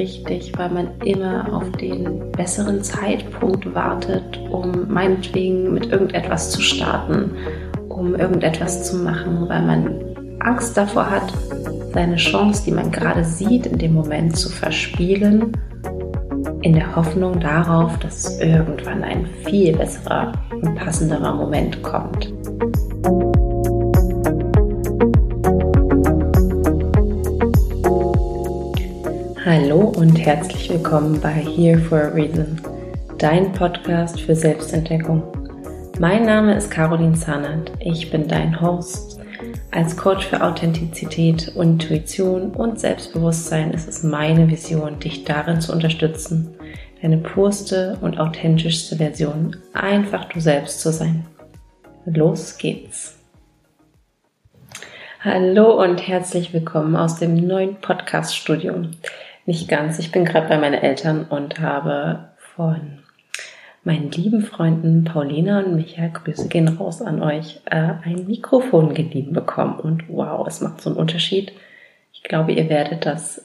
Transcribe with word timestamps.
richtig, 0.00 0.52
weil 0.56 0.70
man 0.70 0.88
immer 1.04 1.52
auf 1.52 1.70
den 1.72 2.32
besseren 2.32 2.82
Zeitpunkt 2.82 3.74
wartet, 3.74 4.40
um 4.50 4.88
meinetwegen 4.88 5.74
mit 5.74 5.92
irgendetwas 5.92 6.50
zu 6.50 6.62
starten, 6.62 7.32
um 7.90 8.14
irgendetwas 8.14 8.84
zu 8.84 8.96
machen, 8.96 9.46
weil 9.48 9.62
man 9.62 10.00
Angst 10.40 10.74
davor 10.76 11.10
hat, 11.10 11.30
seine 11.92 12.16
Chance, 12.16 12.62
die 12.64 12.72
man 12.72 12.90
gerade 12.90 13.24
sieht, 13.24 13.66
in 13.66 13.76
dem 13.76 13.92
Moment 13.92 14.36
zu 14.36 14.48
verspielen, 14.48 15.52
in 16.62 16.72
der 16.72 16.96
Hoffnung 16.96 17.38
darauf, 17.38 17.98
dass 17.98 18.40
irgendwann 18.40 19.04
ein 19.04 19.26
viel 19.44 19.76
besserer 19.76 20.32
und 20.50 20.76
passenderer 20.76 21.34
Moment 21.34 21.82
kommt. 21.82 22.32
Hallo 29.42 29.80
und 29.96 30.16
herzlich 30.16 30.68
willkommen 30.68 31.18
bei 31.18 31.32
Here 31.32 31.78
for 31.78 31.98
a 31.98 32.08
Reason, 32.08 32.60
dein 33.16 33.50
Podcast 33.52 34.20
für 34.20 34.36
Selbstentdeckung. 34.36 35.22
Mein 35.98 36.26
Name 36.26 36.54
ist 36.54 36.70
Caroline 36.70 37.14
Zahnert, 37.14 37.72
ich 37.80 38.10
bin 38.10 38.28
dein 38.28 38.60
Host. 38.60 39.18
Als 39.70 39.96
Coach 39.96 40.26
für 40.26 40.42
Authentizität, 40.44 41.48
Intuition 41.56 42.50
und 42.50 42.80
Selbstbewusstsein 42.80 43.70
ist 43.70 43.88
es 43.88 44.02
meine 44.02 44.46
Vision, 44.46 45.00
dich 45.00 45.24
darin 45.24 45.62
zu 45.62 45.72
unterstützen, 45.72 46.54
deine 47.00 47.16
purste 47.16 47.96
und 48.02 48.20
authentischste 48.20 48.96
Version, 48.96 49.56
einfach 49.72 50.26
du 50.26 50.38
selbst 50.38 50.82
zu 50.82 50.92
sein. 50.92 51.24
Los 52.04 52.58
geht's! 52.58 53.16
Hallo 55.22 55.82
und 55.82 55.98
herzlich 56.06 56.52
willkommen 56.52 56.96
aus 56.96 57.18
dem 57.18 57.36
neuen 57.36 57.76
Podcast-Studio. 57.76 58.84
Nicht 59.50 59.66
ganz. 59.66 59.98
Ich 59.98 60.12
bin 60.12 60.24
gerade 60.24 60.46
bei 60.46 60.58
meinen 60.58 60.80
Eltern 60.80 61.24
und 61.24 61.58
habe 61.58 62.28
von 62.54 63.00
meinen 63.82 64.12
lieben 64.12 64.42
Freunden 64.42 65.02
Paulina 65.02 65.58
und 65.58 65.74
Micha, 65.74 66.06
Grüße 66.06 66.46
gehen 66.46 66.68
raus 66.68 67.02
an 67.02 67.20
euch, 67.20 67.60
äh, 67.64 67.94
ein 68.04 68.26
Mikrofon 68.28 68.94
geliehen 68.94 69.32
bekommen. 69.32 69.80
Und 69.80 70.04
wow, 70.08 70.46
es 70.46 70.60
macht 70.60 70.80
so 70.80 70.90
einen 70.90 71.00
Unterschied. 71.00 71.50
Ich 72.12 72.22
glaube, 72.22 72.52
ihr 72.52 72.68
werdet 72.68 73.04
das 73.04 73.44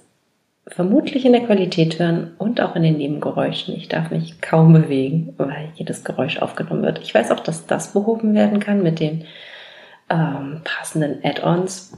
vermutlich 0.68 1.26
in 1.26 1.32
der 1.32 1.48
Qualität 1.48 1.98
hören 1.98 2.34
und 2.38 2.62
auch 2.62 2.76
in 2.76 2.84
den 2.84 2.98
Nebengeräuschen. 2.98 3.76
Ich 3.76 3.88
darf 3.88 4.12
mich 4.12 4.42
kaum 4.42 4.74
bewegen, 4.74 5.34
weil 5.38 5.70
jedes 5.74 6.04
Geräusch 6.04 6.38
aufgenommen 6.38 6.84
wird. 6.84 7.00
Ich 7.00 7.16
weiß 7.16 7.32
auch, 7.32 7.40
dass 7.40 7.66
das 7.66 7.94
behoben 7.94 8.36
werden 8.36 8.60
kann 8.60 8.84
mit 8.84 9.00
den 9.00 9.26
ähm, 10.12 10.62
passenden 10.64 11.26
Add-ons. 11.26 11.98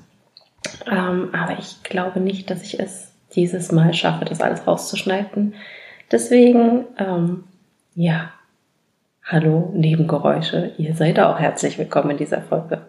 Ähm, 0.90 1.28
aber 1.34 1.60
ich 1.60 1.84
glaube 1.84 2.22
nicht, 2.22 2.50
dass 2.50 2.64
ich 2.64 2.80
es 2.80 3.07
dieses 3.36 3.72
Mal 3.72 3.94
schaffe, 3.94 4.26
das 4.26 4.42
alles 4.42 4.66
rauszuschneiden. 4.66 5.56
Deswegen, 6.12 6.86
ähm, 6.98 7.44
ja, 7.96 8.32
hallo 9.24 9.72
Nebengeräusche, 9.74 10.72
ihr 10.78 10.96
seid 10.96 11.20
auch 11.20 11.40
herzlich 11.40 11.78
willkommen 11.78 12.12
in 12.12 12.18
dieser 12.18 12.42
Folge. 12.42 12.82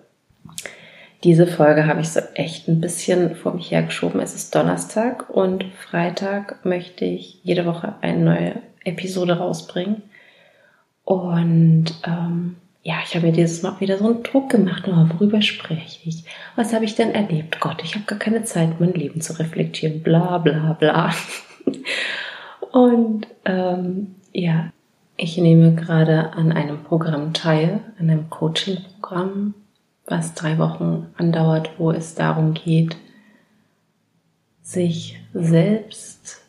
Diese 1.25 1.49
Folge 1.49 1.87
habe 1.87 2.01
ich 2.01 2.11
so 2.11 2.21
echt 2.35 2.69
ein 2.69 2.81
bisschen 2.81 3.35
vor 3.35 3.53
mich 3.55 3.73
hergeschoben. 3.73 4.21
Es 4.21 4.37
ist 4.37 4.55
Donnerstag 4.55 5.29
und 5.29 5.65
Freitag 5.65 6.65
möchte 6.65 7.05
ich 7.05 7.41
jede 7.43 7.67
Woche 7.67 7.95
eine 8.03 8.19
neue 8.19 8.55
Episode 8.85 9.39
rausbringen. 9.39 10.03
Und 11.03 11.87
ähm, 12.07 12.57
ja, 12.83 12.97
ich 13.05 13.15
habe 13.15 13.27
mir 13.27 13.33
dieses 13.33 13.63
Mal 13.63 13.81
wieder 13.81 13.99
so 13.99 14.07
einen 14.07 14.23
Druck 14.23 14.51
gemacht, 14.51 14.87
nur 14.87 15.11
worüber 15.11 15.43
spreche 15.43 16.09
ich? 16.09 16.25
Was 16.57 16.73
habe 16.73 16.85
ich 16.85 16.95
denn 16.95 17.11
erlebt? 17.11 17.61
Gott, 17.61 17.83
ich 17.83 17.95
habe 17.95 18.05
gar 18.05 18.19
keine 18.19 18.45
Zeit, 18.45 18.81
mein 18.81 18.93
Leben 18.93 19.21
zu 19.21 19.39
reflektieren, 19.39 20.03
bla 20.03 20.39
bla 20.39 20.75
bla. 20.75 21.13
Und 22.73 23.27
ähm, 23.45 24.15
ja, 24.33 24.73
ich 25.17 25.37
nehme 25.37 25.75
gerade 25.75 26.33
an 26.35 26.53
einem 26.53 26.85
Programm 26.85 27.33
teil, 27.33 27.81
an 27.99 28.09
einem 28.09 28.31
Coaching-Programm, 28.31 29.55
was 30.07 30.35
drei 30.35 30.59
Wochen 30.59 31.09
andauert, 31.17 31.73
wo 31.79 31.91
es 31.91 32.15
darum 32.15 32.55
geht, 32.55 32.97
sich 34.63 35.19
selbst, 35.35 36.43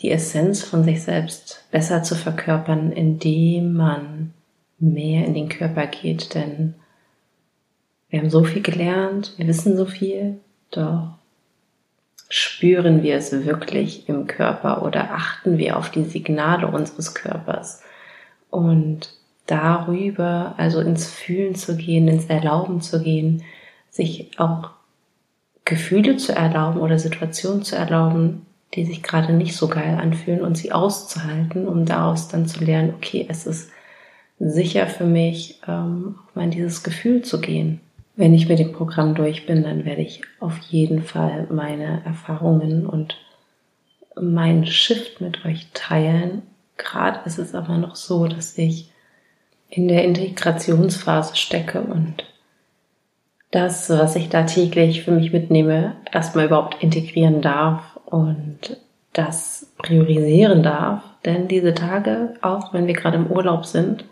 die 0.00 0.10
Essenz 0.10 0.62
von 0.62 0.84
sich 0.84 1.02
selbst 1.02 1.66
besser 1.72 2.02
zu 2.02 2.14
verkörpern, 2.14 2.92
indem 2.92 3.72
man 3.72 4.32
mehr 4.78 5.26
in 5.26 5.34
den 5.34 5.48
Körper 5.48 5.86
geht, 5.86 6.34
denn 6.34 6.74
wir 8.08 8.20
haben 8.20 8.30
so 8.30 8.44
viel 8.44 8.62
gelernt, 8.62 9.34
wir 9.36 9.46
wissen 9.46 9.76
so 9.76 9.84
viel, 9.84 10.38
doch 10.70 11.18
spüren 12.30 13.02
wir 13.02 13.16
es 13.16 13.32
wirklich 13.32 14.08
im 14.08 14.26
Körper 14.26 14.82
oder 14.82 15.12
achten 15.12 15.58
wir 15.58 15.76
auf 15.76 15.90
die 15.90 16.04
Signale 16.04 16.66
unseres 16.66 17.14
Körpers? 17.14 17.82
Und 18.50 19.10
darüber, 19.46 20.54
also 20.58 20.80
ins 20.80 21.06
Fühlen 21.10 21.54
zu 21.54 21.76
gehen, 21.76 22.06
ins 22.08 22.26
Erlauben 22.26 22.80
zu 22.80 23.02
gehen, 23.02 23.42
sich 23.90 24.38
auch 24.38 24.70
Gefühle 25.64 26.16
zu 26.16 26.34
erlauben 26.34 26.80
oder 26.80 26.98
Situationen 26.98 27.62
zu 27.62 27.76
erlauben, 27.76 28.46
die 28.74 28.84
sich 28.84 29.02
gerade 29.02 29.32
nicht 29.32 29.56
so 29.56 29.68
geil 29.68 29.98
anfühlen 30.00 30.42
und 30.42 30.56
sie 30.56 30.72
auszuhalten, 30.72 31.66
um 31.66 31.86
daraus 31.86 32.28
dann 32.28 32.46
zu 32.46 32.64
lernen, 32.64 32.94
okay, 32.94 33.26
es 33.28 33.46
ist 33.46 33.70
sicher 34.38 34.86
für 34.86 35.04
mich, 35.04 35.60
ähm, 35.66 36.16
auch 36.18 36.34
mal 36.34 36.44
in 36.44 36.50
dieses 36.50 36.82
Gefühl 36.82 37.22
zu 37.22 37.40
gehen. 37.40 37.80
Wenn 38.16 38.34
ich 38.34 38.48
mit 38.48 38.58
dem 38.58 38.72
Programm 38.72 39.14
durch 39.14 39.46
bin, 39.46 39.62
dann 39.62 39.84
werde 39.84 40.02
ich 40.02 40.22
auf 40.40 40.58
jeden 40.58 41.02
Fall 41.02 41.46
meine 41.50 42.02
Erfahrungen 42.04 42.86
und 42.86 43.16
meinen 44.20 44.66
Shift 44.66 45.20
mit 45.20 45.44
euch 45.44 45.68
teilen. 45.72 46.42
Gerade 46.76 47.20
ist 47.26 47.38
es 47.38 47.54
aber 47.54 47.78
noch 47.78 47.96
so, 47.96 48.26
dass 48.26 48.58
ich 48.58 48.90
in 49.68 49.88
der 49.88 50.04
Integrationsphase 50.04 51.36
stecke 51.36 51.80
und 51.80 52.24
das, 53.50 53.88
was 53.90 54.16
ich 54.16 54.28
da 54.28 54.42
täglich 54.42 55.02
für 55.02 55.12
mich 55.12 55.32
mitnehme, 55.32 55.96
erstmal 56.12 56.46
überhaupt 56.46 56.82
integrieren 56.82 57.40
darf 57.40 57.98
und 58.04 58.76
das 59.12 59.72
priorisieren 59.78 60.62
darf. 60.62 61.02
Denn 61.24 61.48
diese 61.48 61.74
Tage, 61.74 62.34
auch 62.42 62.72
wenn 62.72 62.86
wir 62.86 62.94
gerade 62.94 63.16
im 63.16 63.28
Urlaub 63.28 63.64
sind, 63.64 64.04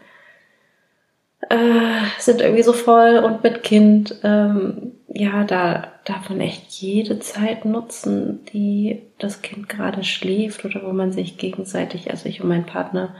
äh, 1.50 2.02
sind 2.18 2.40
irgendwie 2.40 2.62
so 2.62 2.72
voll 2.72 3.18
und 3.18 3.42
mit 3.42 3.62
Kind, 3.62 4.16
ähm, 4.22 4.92
ja, 5.08 5.44
da 5.44 5.92
darf 6.04 6.28
man 6.28 6.40
echt 6.40 6.70
jede 6.72 7.18
Zeit 7.20 7.64
nutzen, 7.64 8.44
die 8.52 9.02
das 9.18 9.42
Kind 9.42 9.68
gerade 9.68 10.04
schläft 10.04 10.64
oder 10.64 10.82
wo 10.84 10.92
man 10.92 11.12
sich 11.12 11.38
gegenseitig, 11.38 12.10
also 12.10 12.28
ich 12.28 12.42
und 12.42 12.48
mein 12.48 12.66
Partner, 12.66 13.14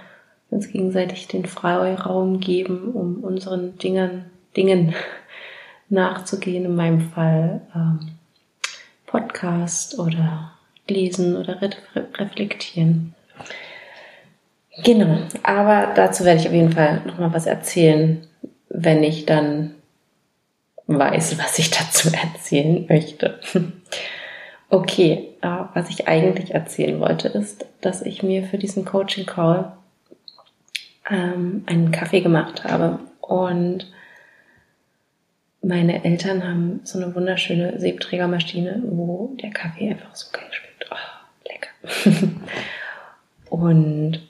uns 0.50 0.70
gegenseitig 0.70 1.26
den 1.26 1.46
Freiraum 1.46 2.40
geben, 2.40 2.92
um 2.92 3.24
unseren 3.24 3.78
Dingen, 3.78 4.26
Dingen 4.56 4.94
nachzugehen. 5.88 6.64
In 6.64 6.76
meinem 6.76 7.00
Fall 7.00 7.62
ähm, 7.74 8.00
Podcast 9.06 9.98
oder 9.98 10.52
lesen 10.88 11.36
oder 11.36 11.60
re 11.60 11.70
reflektieren. 12.14 13.14
Genau, 14.84 15.18
aber 15.42 15.92
dazu 15.94 16.24
werde 16.24 16.40
ich 16.40 16.46
auf 16.46 16.52
jeden 16.52 16.72
Fall 16.72 17.00
nochmal 17.06 17.32
was 17.32 17.46
erzählen, 17.46 18.26
wenn 18.68 19.02
ich 19.02 19.26
dann 19.26 19.74
weiß, 20.86 21.38
was 21.38 21.58
ich 21.58 21.70
dazu 21.70 22.10
erzählen 22.34 22.86
möchte. 22.88 23.40
Okay, 24.68 25.28
äh, 25.42 25.48
was 25.74 25.90
ich 25.90 26.08
eigentlich 26.08 26.54
erzählen 26.54 27.00
wollte, 27.00 27.28
ist, 27.28 27.66
dass 27.80 28.02
ich 28.02 28.22
mir 28.22 28.42
für 28.44 28.58
diesen 28.58 28.84
Coaching 28.84 29.26
Call 29.26 29.72
ähm, 31.08 31.64
einen 31.66 31.92
Kaffee 31.92 32.20
gemacht 32.20 32.64
habe 32.64 32.98
und 33.20 33.86
meine 35.62 36.04
Eltern 36.04 36.46
haben 36.46 36.80
so 36.84 36.98
eine 36.98 37.14
wunderschöne 37.14 37.80
Siebträgermaschine, 37.80 38.82
wo 38.86 39.34
der 39.42 39.50
Kaffee 39.50 39.90
einfach 39.90 40.14
so 40.14 40.26
geil 40.32 40.46
schmeckt. 40.50 40.90
Oh, 40.90 41.48
lecker. 41.48 42.30
und 43.50 44.20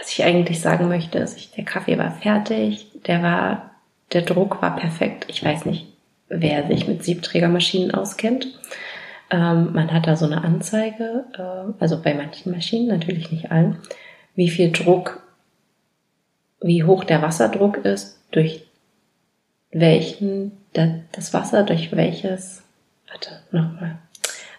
was 0.00 0.10
ich 0.10 0.24
eigentlich 0.24 0.60
sagen 0.60 0.88
möchte, 0.88 1.18
ist, 1.18 1.36
ich, 1.36 1.50
der 1.52 1.64
Kaffee 1.64 1.98
war 1.98 2.10
fertig, 2.10 2.86
der 3.06 3.22
war, 3.22 3.70
der 4.12 4.22
Druck 4.22 4.62
war 4.62 4.76
perfekt. 4.76 5.26
Ich 5.28 5.44
weiß 5.44 5.66
nicht, 5.66 5.86
wer 6.28 6.66
sich 6.66 6.88
mit 6.88 7.04
Siebträgermaschinen 7.04 7.92
auskennt. 7.92 8.46
Ähm, 9.30 9.72
man 9.74 9.92
hat 9.92 10.06
da 10.06 10.16
so 10.16 10.24
eine 10.24 10.42
Anzeige, 10.42 11.24
äh, 11.36 11.82
also 11.82 12.00
bei 12.00 12.14
manchen 12.14 12.52
Maschinen, 12.52 12.88
natürlich 12.88 13.30
nicht 13.30 13.52
allen, 13.52 13.78
wie 14.34 14.48
viel 14.48 14.72
Druck, 14.72 15.22
wie 16.62 16.84
hoch 16.84 17.04
der 17.04 17.20
Wasserdruck 17.20 17.84
ist, 17.84 18.18
durch 18.30 18.64
welchen 19.70 20.52
das 20.72 21.34
Wasser, 21.34 21.62
durch 21.62 21.94
welches, 21.94 22.62
warte, 23.08 23.40
nochmal. 23.50 23.98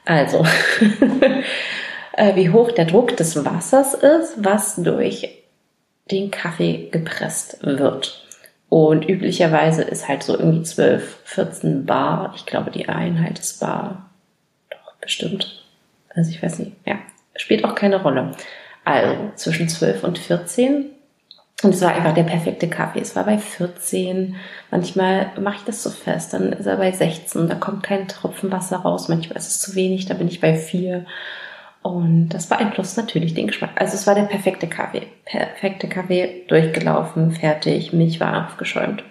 Also, 0.06 0.46
Äh, 2.13 2.36
wie 2.36 2.50
hoch 2.50 2.72
der 2.72 2.86
Druck 2.86 3.16
des 3.18 3.44
Wassers 3.44 3.94
ist, 3.94 4.36
was 4.38 4.75
durch 4.75 5.30
den 6.10 6.31
Kaffee 6.31 6.90
gepresst 6.92 7.66
wird. 7.66 8.28
Und 8.69 9.08
üblicherweise 9.08 9.81
ist 9.81 10.08
halt 10.08 10.24
so 10.24 10.38
irgendwie 10.38 10.63
12, 10.63 11.19
14 11.25 11.86
Bar. 11.86 12.34
Ich 12.36 12.46
glaube, 12.46 12.72
die 12.72 12.88
Einheit 12.88 13.40
ist 13.40 13.60
Bar. 13.60 14.10
bestimmt. 15.00 15.66
Also 16.13 16.31
ich 16.31 16.42
weiß 16.42 16.60
nicht, 16.60 16.74
ja, 16.86 17.00
spielt 17.36 17.63
auch 17.63 17.75
keine 17.75 18.02
Rolle. 18.02 18.31
Also 18.84 19.31
zwischen 19.36 19.69
12 19.69 20.04
und 20.04 20.18
14. 20.18 20.86
Und 21.64 21.74
es 21.75 21.81
war 21.81 21.94
einfach 21.94 22.14
der 22.14 22.24
perfekte 22.24 22.69
Kaffee. 22.69 23.02
Es 23.02 23.16
war 23.16 23.24
bei 23.24 23.38
14. 23.38 24.36
Manchmal 24.72 25.31
mache 25.40 25.57
ich 25.57 25.64
das 25.64 25.84
so 25.84 25.90
fest. 25.90 26.34
Dann 26.34 26.54
ist 26.54 26.66
er 26.66 26.78
bei 26.78 26.92
16. 26.92 27.48
Da 27.48 27.56
kommt 27.56 27.84
kein 27.84 28.07
Tropfen 28.07 28.52
Wasser 28.52 28.78
raus. 28.78 29.10
Manchmal 29.10 29.38
ist 29.38 29.48
es 29.48 29.60
zu 29.60 29.75
wenig. 29.75 30.07
Da 30.07 30.16
bin 30.16 30.28
ich 30.28 30.42
bei 30.42 30.56
4. 30.56 31.06
Und 31.81 32.30
das 32.30 32.48
beeinflusst 32.48 32.98
natürlich 32.98 33.33
den 33.33 33.48
Geschmack. 33.48 33.72
Also 33.75 33.95
es 33.95 34.06
war 34.06 34.13
der 34.13 34.24
perfekte 34.24 34.68
Kaffee. 34.68 35.07
Perfekte 35.25 35.89
Kaffee, 35.89 36.44
durchgelaufen, 36.48 37.31
fertig, 37.31 37.92
Milch 37.92 38.19
war 38.19 38.48
aufgeschäumt. 38.48 39.04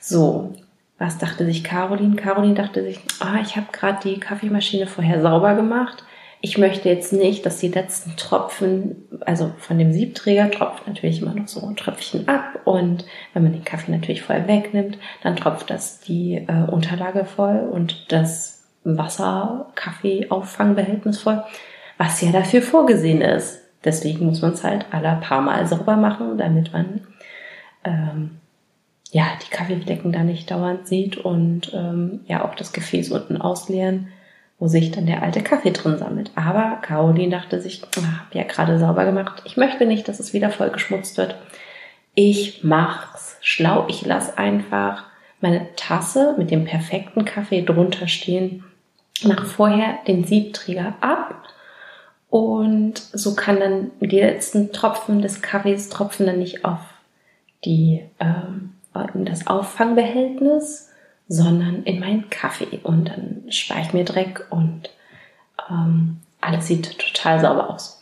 So, 0.00 0.54
was 0.98 1.18
dachte 1.18 1.44
sich 1.44 1.62
Caroline? 1.62 2.16
Caroline 2.16 2.54
dachte 2.54 2.82
sich, 2.82 2.98
ah, 3.20 3.38
ich 3.40 3.56
habe 3.56 3.66
gerade 3.72 4.00
die 4.02 4.18
Kaffeemaschine 4.18 4.86
vorher 4.86 5.22
sauber 5.22 5.54
gemacht. 5.54 6.04
Ich 6.40 6.58
möchte 6.58 6.88
jetzt 6.88 7.12
nicht, 7.12 7.46
dass 7.46 7.58
die 7.58 7.68
letzten 7.68 8.16
Tropfen, 8.16 8.96
also 9.20 9.52
von 9.58 9.78
dem 9.78 9.92
Siebträger 9.92 10.50
tropft 10.50 10.88
natürlich 10.88 11.22
immer 11.22 11.34
noch 11.34 11.46
so 11.46 11.64
ein 11.64 11.76
Tröpfchen 11.76 12.26
ab 12.26 12.58
und 12.64 13.04
wenn 13.32 13.44
man 13.44 13.52
den 13.52 13.62
Kaffee 13.62 13.92
natürlich 13.92 14.22
voll 14.22 14.48
wegnimmt, 14.48 14.98
dann 15.22 15.36
tropft 15.36 15.70
das 15.70 16.00
die 16.00 16.44
äh, 16.48 16.68
Unterlage 16.68 17.26
voll 17.26 17.60
und 17.70 18.10
das 18.10 18.64
Wasser-Kaffee-Auffangbehältnis 18.82 21.20
voll 21.20 21.44
was 21.98 22.20
ja 22.20 22.32
dafür 22.32 22.62
vorgesehen 22.62 23.20
ist. 23.20 23.60
Deswegen 23.84 24.26
muss 24.26 24.42
man 24.42 24.52
es 24.52 24.64
halt 24.64 24.86
alle 24.90 25.18
paar 25.20 25.40
Mal 25.40 25.66
sauber 25.66 25.96
machen, 25.96 26.38
damit 26.38 26.72
man 26.72 27.00
ähm, 27.84 28.38
ja 29.10 29.24
die 29.44 29.50
Kaffeeflecken 29.50 30.12
da 30.12 30.22
nicht 30.22 30.50
dauernd 30.50 30.86
sieht 30.86 31.16
und 31.16 31.72
ähm, 31.74 32.20
ja 32.26 32.44
auch 32.44 32.54
das 32.54 32.72
Gefäß 32.72 33.10
unten 33.10 33.36
ausleeren, 33.40 34.08
wo 34.58 34.68
sich 34.68 34.92
dann 34.92 35.06
der 35.06 35.22
alte 35.22 35.42
Kaffee 35.42 35.72
drin 35.72 35.98
sammelt. 35.98 36.30
Aber 36.36 36.78
Caroline 36.82 37.30
dachte 37.30 37.60
sich, 37.60 37.82
ich 37.82 37.96
habe 37.96 38.38
ja 38.38 38.44
gerade 38.44 38.78
sauber 38.78 39.04
gemacht, 39.04 39.42
ich 39.44 39.56
möchte 39.56 39.86
nicht, 39.86 40.08
dass 40.08 40.20
es 40.20 40.32
wieder 40.32 40.50
voll 40.50 40.70
geschmutzt 40.70 41.18
wird. 41.18 41.36
Ich 42.14 42.62
mach's 42.62 43.36
schlau, 43.40 43.86
ich 43.88 44.04
lasse 44.06 44.38
einfach 44.38 45.04
meine 45.40 45.66
Tasse 45.74 46.36
mit 46.38 46.50
dem 46.50 46.64
perfekten 46.64 47.24
Kaffee 47.24 47.62
drunter 47.62 48.06
stehen, 48.06 48.64
mache 49.24 49.44
vorher 49.44 49.98
den 50.06 50.24
Siebträger 50.24 50.94
ab 51.00 51.42
und 52.32 52.94
so 53.12 53.34
kann 53.34 53.60
dann 53.60 53.90
die 54.00 54.18
letzten 54.18 54.72
Tropfen 54.72 55.20
des 55.20 55.42
Kaffees 55.42 55.90
tropfen 55.90 56.24
dann 56.24 56.38
nicht 56.38 56.64
auf 56.64 56.80
die, 57.62 58.04
ähm, 58.20 58.72
in 59.12 59.26
das 59.26 59.46
Auffangbehältnis, 59.46 60.88
sondern 61.28 61.82
in 61.82 62.00
meinen 62.00 62.30
Kaffee. 62.30 62.80
Und 62.84 63.10
dann 63.10 63.42
spare 63.50 63.82
ich 63.82 63.92
mir 63.92 64.06
Dreck 64.06 64.46
und 64.48 64.88
ähm, 65.68 66.20
alles 66.40 66.68
sieht 66.68 66.98
total 66.98 67.38
sauber 67.38 67.68
aus. 67.68 68.00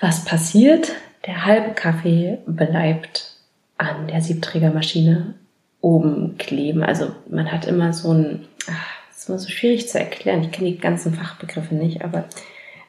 Was 0.00 0.26
passiert? 0.26 0.92
Der 1.26 1.46
halbe 1.46 1.72
Kaffee 1.72 2.40
bleibt 2.44 3.38
an 3.78 4.06
der 4.06 4.20
Siebträgermaschine 4.20 5.32
oben 5.80 6.36
kleben. 6.36 6.82
Also 6.82 7.12
man 7.30 7.50
hat 7.50 7.64
immer 7.64 7.94
so 7.94 8.12
ein, 8.12 8.44
ach, 8.70 8.86
das 9.08 9.20
ist 9.20 9.28
immer 9.30 9.38
so 9.38 9.48
schwierig 9.48 9.88
zu 9.88 9.98
erklären. 9.98 10.42
Ich 10.42 10.52
kenne 10.52 10.72
die 10.72 10.78
ganzen 10.78 11.14
Fachbegriffe 11.14 11.74
nicht, 11.74 12.04
aber 12.04 12.26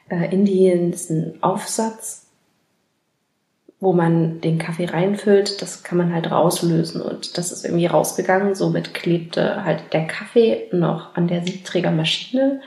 äh, 0.08 0.32
in 0.32 0.44
diesen 0.44 1.42
Aufsatz, 1.42 2.26
wo 3.80 3.92
man 3.92 4.40
den 4.40 4.58
Kaffee 4.58 4.86
reinfüllt, 4.86 5.60
das 5.60 5.82
kann 5.82 5.98
man 5.98 6.14
halt 6.14 6.30
rauslösen 6.30 7.02
und 7.02 7.36
das 7.36 7.52
ist 7.52 7.64
irgendwie 7.64 7.86
rausgegangen. 7.86 8.54
Somit 8.54 8.94
klebte 8.94 9.64
halt 9.64 9.92
der 9.92 10.06
Kaffee 10.06 10.68
noch 10.72 11.14
an 11.14 11.28
der 11.28 11.42
Siebträgermaschine 11.42 12.60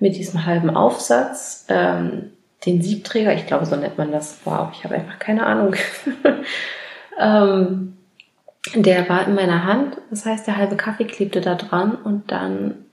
mit 0.00 0.16
diesem 0.16 0.46
halben 0.46 0.70
Aufsatz. 0.70 1.66
Ähm, 1.68 2.32
den 2.66 2.82
Siebträger, 2.82 3.34
ich 3.34 3.46
glaube, 3.46 3.66
so 3.66 3.76
nennt 3.76 3.98
man 3.98 4.10
das. 4.10 4.40
Wow, 4.44 4.70
ich 4.72 4.82
habe 4.82 4.96
einfach 4.96 5.18
keine 5.20 5.46
Ahnung. 5.46 5.76
ähm, 7.20 7.96
der 8.74 9.08
war 9.08 9.26
in 9.26 9.34
meiner 9.34 9.64
Hand, 9.64 9.98
das 10.10 10.26
heißt, 10.26 10.46
der 10.46 10.56
halbe 10.56 10.76
Kaffee 10.76 11.04
klebte 11.04 11.40
da 11.40 11.54
dran 11.54 11.94
und 11.94 12.30
dann 12.30 12.84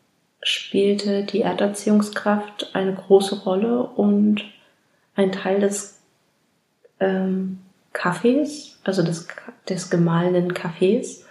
spielte 0.46 1.24
die 1.24 1.42
Erdanziehungskraft 1.42 2.70
eine 2.74 2.94
große 2.94 3.44
Rolle 3.44 3.82
und 3.84 4.46
ein 5.16 5.32
Teil 5.32 5.60
des 5.60 6.00
ähm, 7.00 7.60
Kaffees, 7.94 8.80
also 8.84 9.02
des, 9.02 9.28
des 9.68 9.90
gemahlenen 9.90 10.54
Kaffees, 10.54 11.26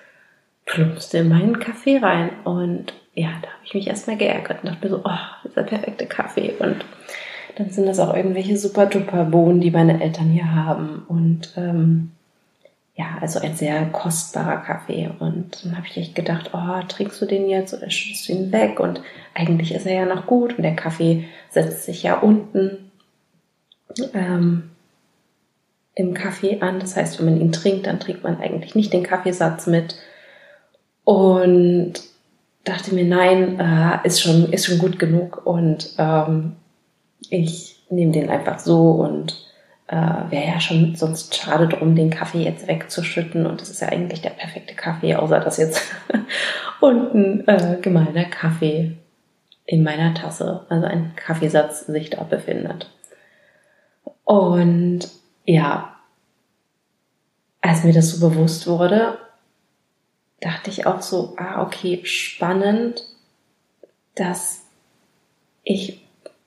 plumpste 0.66 1.19
in 1.19 1.28
meinen 1.28 1.61
Kaffee 1.61 1.99
rein. 1.99 2.31
Und 2.43 2.93
ja, 3.14 3.28
da 3.40 3.49
habe 3.49 3.64
ich 3.64 3.75
mich 3.75 3.87
erstmal 3.87 4.16
geärgert 4.16 4.64
und 4.64 4.70
dachte 4.70 4.84
mir 4.84 4.90
so, 4.90 5.02
oh, 5.05 5.49
dieser 5.49 5.62
perfekte 5.62 6.06
Kaffee. 6.06 6.52
Und 6.58 6.84
dann 7.56 7.70
sind 7.70 7.87
das 7.87 8.00
auch 8.00 8.16
irgendwelche 8.16 8.56
super 8.56 8.87
duper 8.87 9.26
Bohnen, 9.26 9.61
die 9.61 9.70
meine 9.70 10.02
Eltern 10.02 10.31
hier 10.31 10.52
haben. 10.52 11.05
Und 11.06 11.55
ähm, 11.56 12.11
ja, 12.96 13.19
also 13.20 13.41
ein 13.41 13.56
sehr 13.56 13.87
kostbarer 13.87 14.58
Kaffee. 14.58 15.11
Und 15.19 15.64
dann 15.64 15.76
habe 15.76 15.87
ich 15.87 15.96
echt 15.96 16.14
gedacht, 16.14 16.50
oh, 16.52 16.81
trinkst 16.88 17.20
du 17.20 17.26
den 17.26 17.49
jetzt 17.49 17.75
oder 17.75 17.91
schützt 17.91 18.29
du 18.29 18.32
ihn 18.32 18.52
weg? 18.52 18.79
Und 18.79 19.02
eigentlich 19.35 19.75
ist 19.75 19.87
er 19.87 19.94
ja 19.94 20.06
noch 20.06 20.26
gut 20.26 20.56
und 20.56 20.62
der 20.62 20.76
Kaffee 20.76 21.25
setzt 21.50 21.85
sich 21.85 22.05
ja 22.05 22.19
unten 22.19 22.91
ähm, 24.12 24.70
im 25.94 26.14
Kaffee 26.14 26.61
an. 26.61 26.79
Das 26.79 26.96
heißt, 26.96 27.19
wenn 27.19 27.26
man 27.26 27.41
ihn 27.41 27.52
trinkt, 27.52 27.87
dann 27.87 28.00
trinkt 28.00 28.23
man 28.23 28.41
eigentlich 28.41 28.75
nicht 28.76 28.93
den 28.93 29.02
Kaffeesatz 29.02 29.67
mit. 29.67 29.97
Und 31.02 31.94
dachte 32.64 32.94
mir, 32.94 33.05
nein, 33.05 33.61
äh, 33.61 34.06
ist 34.06 34.23
schon 34.23 34.52
ist 34.52 34.67
schon 34.67 34.79
gut 34.79 34.99
genug 34.99 35.47
und 35.47 35.94
ähm, 35.99 36.56
ich 37.29 37.82
nehme 37.90 38.12
den 38.12 38.31
einfach 38.31 38.58
so 38.58 38.93
und 38.93 39.44
äh, 39.94 40.31
wäre 40.31 40.46
ja 40.46 40.61
schon 40.61 40.96
sonst 40.96 41.37
schade 41.37 41.69
drum, 41.69 41.94
den 41.94 42.11
Kaffee 42.11 42.43
jetzt 42.43 42.67
wegzuschütten. 42.67 43.46
Und 43.46 43.61
das 43.61 43.70
ist 43.70 43.81
ja 43.81 43.88
eigentlich 43.88 44.20
der 44.23 44.31
perfekte 44.31 44.75
Kaffee, 44.75 45.14
außer 45.14 45.38
dass 45.38 45.56
jetzt 45.56 45.81
unten 46.81 47.46
äh, 47.46 47.79
gemahlener 47.81 48.25
Kaffee 48.25 48.96
in 49.67 49.85
meiner 49.85 50.12
Tasse, 50.12 50.67
also 50.69 50.87
ein 50.87 51.12
Kaffeesatz, 51.14 51.87
sich 51.87 52.11
da 52.11 52.25
befindet. 52.25 52.91
Und 54.25 55.08
ja, 55.44 55.94
als 57.61 57.85
mir 57.85 57.93
das 57.93 58.11
so 58.11 58.29
bewusst 58.29 58.67
wurde, 58.67 59.19
dachte 60.40 60.71
ich 60.71 60.87
auch 60.87 61.02
so, 61.02 61.37
ah, 61.37 61.62
okay, 61.62 62.04
spannend, 62.04 63.04
dass 64.16 64.64
ich 65.62 66.04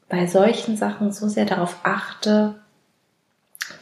bei 0.09 0.27
solchen 0.27 0.75
Sachen 0.75 1.13
so 1.13 1.29
sehr 1.29 1.45
darauf 1.45 1.77
achte, 1.83 2.55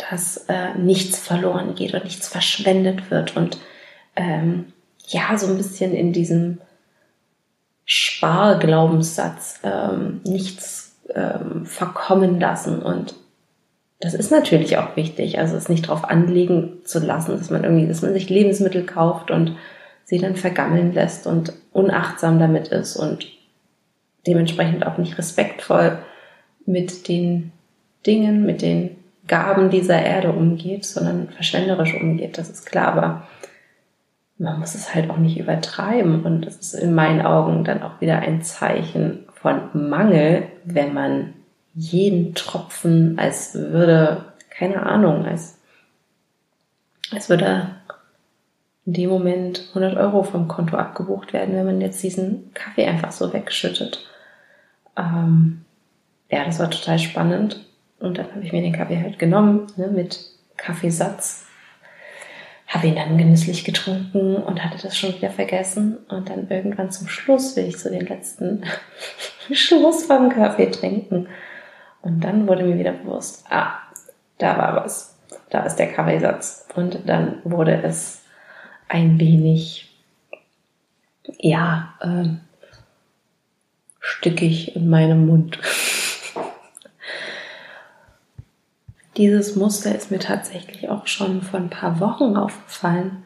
dass 0.10 0.46
äh, 0.48 0.74
nichts 0.78 1.20
verloren 1.20 1.76
geht 1.76 1.94
und 1.94 2.04
nichts 2.04 2.28
verschwendet 2.28 3.12
wird 3.12 3.36
und 3.36 3.58
ähm, 4.16 4.74
ja, 5.08 5.38
so 5.38 5.48
ein 5.48 5.58
bisschen 5.58 5.94
in 5.94 6.14
diesem 6.14 6.60
Sparglaubenssatz 7.86 9.60
ähm, 9.64 10.22
nichts 10.26 10.96
ähm, 11.14 11.66
verkommen 11.66 12.40
lassen. 12.40 12.82
Und 12.82 13.16
das 14.00 14.14
ist 14.14 14.32
natürlich 14.32 14.78
auch 14.78 14.96
wichtig, 14.96 15.38
also 15.38 15.56
es 15.56 15.70
nicht 15.70 15.88
darauf 15.88 16.04
anlegen 16.06 16.80
zu 16.84 17.00
lassen, 17.00 17.38
dass 17.38 17.50
man 17.50 17.64
irgendwie, 17.64 17.88
dass 17.88 18.02
man 18.02 18.14
sich 18.14 18.30
Lebensmittel 18.30 18.86
kauft 18.86 19.30
und 19.32 19.56
sie 20.04 20.18
dann 20.20 20.36
vergammeln 20.36 20.94
lässt 20.94 21.28
und 21.28 21.54
unachtsam 21.72 22.40
damit 22.40 22.70
ist 22.70 22.96
und 22.96 23.28
dementsprechend 24.28 24.86
auch 24.86 24.98
nicht 24.98 25.18
respektvoll 25.18 26.00
mit 26.66 27.08
den 27.08 27.52
Dingen, 28.06 28.46
mit 28.46 28.62
den 28.62 28.98
Gaben 29.28 29.70
dieser 29.70 30.02
Erde 30.02 30.32
umgeht, 30.32 30.86
sondern 30.86 31.30
verschwenderisch 31.30 31.96
umgeht, 31.96 32.38
das 32.38 32.50
ist 32.50 32.66
klar, 32.66 32.88
aber 32.94 33.28
man 34.38 34.60
muss 34.60 34.76
es 34.76 34.94
halt 34.94 35.10
auch 35.10 35.18
nicht 35.18 35.40
übertreiben. 35.40 36.24
Und 36.24 36.46
es 36.46 36.58
ist 36.58 36.74
in 36.74 36.94
meinen 36.94 37.22
Augen 37.22 37.64
dann 37.64 37.82
auch 37.82 38.02
wieder 38.02 38.20
ein 38.20 38.44
Zeichen 38.44 39.26
von 39.34 39.70
Mangel, 39.74 40.48
wenn 40.64 40.94
man 40.94 41.34
jeden 41.74 42.36
Tropfen 42.36 43.18
als 43.20 43.54
würde, 43.56 44.26
keine 44.50 44.86
Ahnung, 44.86 45.26
als, 45.26 45.60
als 47.12 47.30
würde 47.30 47.70
in 48.86 48.94
dem 48.94 49.10
Moment 49.10 49.64
100 49.70 49.98
Euro 49.98 50.24
vom 50.24 50.48
Konto 50.48 50.78
abgebucht 50.78 51.34
werden, 51.34 51.56
wenn 51.56 51.66
man 51.66 51.82
jetzt 51.82 52.04
diesen 52.04 52.54
Kaffee 52.54 52.86
einfach 52.86 53.12
so 53.12 53.34
wegschüttet. 53.34 54.08
Ähm, 54.96 55.66
ja, 56.30 56.46
das 56.46 56.60
war 56.60 56.70
total 56.70 57.00
spannend 57.00 57.66
und 58.00 58.18
dann 58.18 58.30
habe 58.32 58.42
ich 58.44 58.52
mir 58.52 58.62
den 58.62 58.74
Kaffee 58.74 59.02
halt 59.02 59.20
genommen, 59.20 59.68
ne, 59.78 59.88
mit 59.88 60.20
Kaffeesatz. 60.58 61.46
Habe 62.68 62.88
ihn 62.88 62.96
dann 62.96 63.18
genüsslich 63.18 63.64
getrunken 63.64 64.38
und 64.38 64.64
hatte 64.64 64.82
das 64.82 64.98
schon 64.98 65.16
wieder 65.16 65.30
vergessen. 65.30 65.98
Und 66.10 66.30
dann 66.30 66.50
irgendwann 66.50 66.92
zum 66.92 67.08
Schluss 67.08 67.56
will 67.56 67.68
ich 67.68 67.78
so 67.78 67.90
den 67.90 68.08
letzten 68.08 68.64
Schluss 69.52 70.06
vom 70.06 70.30
Kaffee 70.30 70.72
trinken. 70.72 71.28
Und 72.02 72.24
dann 72.24 72.48
wurde 72.48 72.64
mir 72.64 72.78
wieder 72.78 72.92
bewusst, 72.92 73.46
ah, 73.50 73.80
da 74.38 74.58
war 74.58 74.76
was. 74.84 75.16
Da 75.50 75.64
ist 75.64 75.78
der 75.78 75.92
Kaffeesatz. 75.94 76.68
Und 76.76 77.08
dann 77.08 77.40
wurde 77.44 77.82
es 77.84 78.24
ein 78.90 79.20
wenig, 79.20 79.96
ja, 81.40 81.94
ähm, 82.02 82.42
stückig 84.00 84.76
in 84.76 84.90
meinem 84.90 85.28
Mund. 85.28 85.60
Dieses 89.18 89.56
Muster 89.56 89.96
ist 89.96 90.12
mir 90.12 90.20
tatsächlich 90.20 90.90
auch 90.90 91.08
schon 91.08 91.42
vor 91.42 91.60
ein 91.60 91.70
paar 91.70 92.00
Wochen 92.00 92.36
aufgefallen, 92.36 93.24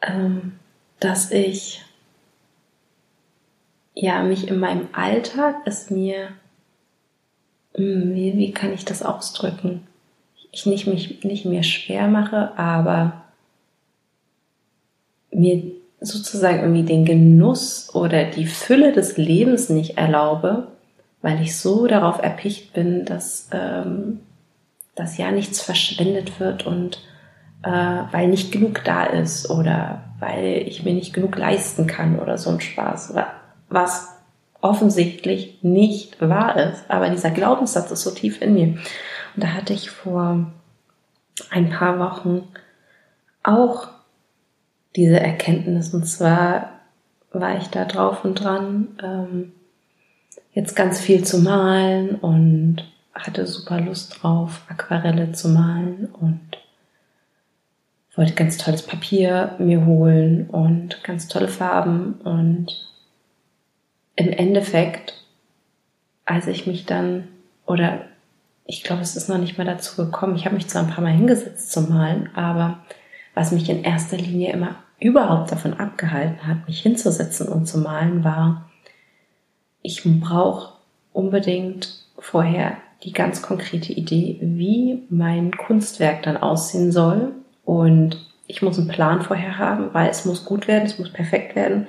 ähm, 0.00 0.58
dass 1.00 1.30
ich 1.30 1.82
ja 3.94 4.22
mich 4.22 4.48
in 4.48 4.58
meinem 4.58 4.88
Alltag 4.92 5.56
es 5.66 5.90
mir 5.90 6.30
hm, 7.74 8.14
wie, 8.14 8.52
kann 8.52 8.72
ich 8.72 8.84
das 8.84 9.02
ausdrücken? 9.02 9.86
Ich 10.50 10.66
nicht 10.66 10.86
mich 10.86 11.24
nicht 11.24 11.46
mehr 11.46 11.62
schwer 11.62 12.08
mache, 12.08 12.56
aber 12.58 13.22
mir 15.30 15.62
sozusagen 16.00 16.60
irgendwie 16.60 16.82
den 16.82 17.04
Genuss 17.06 17.94
oder 17.94 18.24
die 18.24 18.46
Fülle 18.46 18.92
des 18.92 19.16
Lebens 19.16 19.70
nicht 19.70 19.96
erlaube, 19.96 20.66
weil 21.22 21.40
ich 21.40 21.56
so 21.56 21.86
darauf 21.86 22.22
erpicht 22.22 22.74
bin, 22.74 23.06
dass, 23.06 23.48
ähm, 23.52 24.20
dass 24.94 25.16
ja 25.16 25.30
nichts 25.30 25.60
verschwendet 25.60 26.38
wird 26.40 26.66
und 26.66 27.02
äh, 27.62 27.70
weil 27.70 28.28
nicht 28.28 28.52
genug 28.52 28.82
da 28.84 29.04
ist 29.04 29.48
oder 29.50 30.04
weil 30.18 30.64
ich 30.66 30.84
mir 30.84 30.94
nicht 30.94 31.12
genug 31.12 31.36
leisten 31.36 31.86
kann 31.86 32.18
oder 32.18 32.38
so 32.38 32.50
ein 32.50 32.60
Spaß, 32.60 33.14
was 33.68 34.08
offensichtlich 34.60 35.58
nicht 35.62 36.20
wahr 36.20 36.56
ist. 36.56 36.84
Aber 36.88 37.10
dieser 37.10 37.30
Glaubenssatz 37.30 37.90
ist 37.90 38.02
so 38.02 38.10
tief 38.10 38.40
in 38.40 38.54
mir. 38.54 38.66
Und 39.34 39.44
da 39.44 39.48
hatte 39.48 39.72
ich 39.72 39.90
vor 39.90 40.52
ein 41.50 41.70
paar 41.70 41.98
Wochen 41.98 42.48
auch 43.42 43.88
diese 44.94 45.18
Erkenntnis. 45.18 45.92
Und 45.92 46.06
zwar 46.06 46.80
war 47.32 47.56
ich 47.56 47.68
da 47.68 47.84
drauf 47.84 48.24
und 48.24 48.36
dran, 48.36 48.88
ähm, 49.02 49.52
jetzt 50.52 50.76
ganz 50.76 51.00
viel 51.00 51.24
zu 51.24 51.38
malen 51.38 52.16
und 52.16 52.84
hatte 53.14 53.46
super 53.46 53.80
Lust 53.80 54.22
drauf, 54.22 54.62
Aquarelle 54.68 55.32
zu 55.32 55.48
malen 55.48 56.06
und 56.06 56.40
wollte 58.14 58.34
ganz 58.34 58.58
tolles 58.58 58.82
Papier 58.82 59.54
mir 59.58 59.86
holen 59.86 60.48
und 60.48 61.02
ganz 61.02 61.28
tolle 61.28 61.48
Farben 61.48 62.14
und 62.24 62.88
im 64.16 64.28
Endeffekt, 64.30 65.24
als 66.24 66.46
ich 66.46 66.66
mich 66.66 66.84
dann 66.84 67.28
oder 67.66 68.02
ich 68.64 68.84
glaube, 68.84 69.02
es 69.02 69.16
ist 69.16 69.28
noch 69.28 69.38
nicht 69.38 69.58
mal 69.58 69.64
dazu 69.64 69.96
gekommen. 69.96 70.36
Ich 70.36 70.44
habe 70.44 70.54
mich 70.54 70.68
zwar 70.68 70.82
ein 70.82 70.90
paar 70.90 71.02
Mal 71.02 71.12
hingesetzt 71.12 71.72
zum 71.72 71.88
Malen, 71.88 72.30
aber 72.34 72.84
was 73.34 73.50
mich 73.50 73.68
in 73.68 73.82
erster 73.82 74.16
Linie 74.16 74.52
immer 74.52 74.76
überhaupt 75.00 75.50
davon 75.50 75.74
abgehalten 75.74 76.46
hat, 76.46 76.68
mich 76.68 76.80
hinzusetzen 76.80 77.48
und 77.48 77.66
zu 77.66 77.78
malen, 77.78 78.22
war, 78.22 78.70
ich 79.82 80.02
brauche 80.20 80.74
unbedingt 81.12 82.06
vorher 82.18 82.76
die 83.02 83.12
ganz 83.12 83.42
konkrete 83.42 83.92
Idee, 83.92 84.38
wie 84.40 85.02
mein 85.10 85.56
Kunstwerk 85.56 86.22
dann 86.22 86.36
aussehen 86.36 86.92
soll. 86.92 87.32
Und 87.64 88.16
ich 88.46 88.62
muss 88.62 88.78
einen 88.78 88.88
Plan 88.88 89.22
vorher 89.22 89.58
haben, 89.58 89.92
weil 89.92 90.10
es 90.10 90.24
muss 90.24 90.44
gut 90.44 90.68
werden, 90.68 90.86
es 90.86 90.98
muss 90.98 91.12
perfekt 91.12 91.56
werden, 91.56 91.86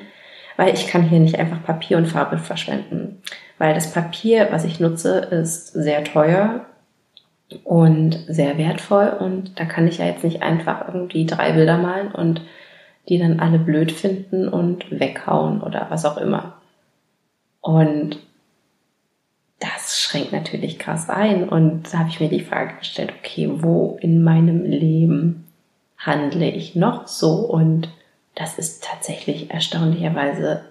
weil 0.58 0.74
ich 0.74 0.88
kann 0.88 1.04
hier 1.04 1.20
nicht 1.20 1.38
einfach 1.38 1.64
Papier 1.64 1.98
und 1.98 2.08
Farbe 2.08 2.38
verschwenden. 2.38 3.22
Weil 3.58 3.74
das 3.74 3.92
Papier, 3.92 4.48
was 4.52 4.66
ich 4.66 4.80
nutze, 4.80 5.20
ist 5.20 5.68
sehr 5.68 6.04
teuer 6.04 6.66
und 7.64 8.18
sehr 8.28 8.58
wertvoll 8.58 9.16
und 9.20 9.60
da 9.60 9.66
kann 9.66 9.88
ich 9.88 10.00
ja 10.00 10.06
jetzt 10.06 10.24
nicht 10.24 10.42
einfach 10.42 10.88
irgendwie 10.88 11.26
drei 11.26 11.52
Bilder 11.52 11.78
malen 11.78 12.12
und 12.12 12.42
die 13.10 13.20
dann 13.20 13.40
alle 13.40 13.60
blöd 13.60 13.92
finden 13.92 14.48
und 14.48 14.90
weghauen 14.90 15.62
oder 15.62 15.88
was 15.90 16.06
auch 16.06 16.18
immer. 16.18 16.54
Und 17.62 18.18
das 19.64 20.02
schränkt 20.02 20.34
natürlich 20.34 20.78
krass 20.78 21.10
ein. 21.10 21.48
Und 21.48 21.94
da 21.94 22.00
habe 22.00 22.10
ich 22.10 22.20
mir 22.20 22.30
die 22.30 22.44
Frage 22.44 22.76
gestellt, 22.80 23.14
okay, 23.18 23.50
wo 23.50 23.98
in 24.02 24.22
meinem 24.22 24.66
Leben 24.66 25.46
handle 25.98 26.50
ich 26.50 26.76
noch 26.76 27.08
so? 27.08 27.36
Und 27.36 27.90
das 28.36 28.60
ist 28.60 28.84
tatsächlich 28.84 29.52
erstaunlicherweise 29.52 30.66